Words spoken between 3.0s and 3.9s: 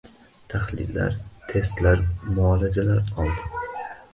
oldi.